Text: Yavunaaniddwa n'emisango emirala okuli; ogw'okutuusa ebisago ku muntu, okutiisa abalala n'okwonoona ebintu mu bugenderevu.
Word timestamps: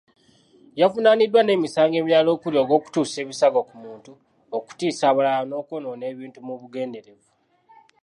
Yavunaaniddwa 0.81 1.41
n'emisango 1.43 1.95
emirala 2.01 2.29
okuli; 2.35 2.57
ogw'okutuusa 2.63 3.17
ebisago 3.23 3.59
ku 3.69 3.75
muntu, 3.83 4.11
okutiisa 4.57 5.03
abalala 5.07 5.43
n'okwonoona 5.47 6.05
ebintu 6.13 6.39
mu 6.47 6.53
bugenderevu. 6.61 7.27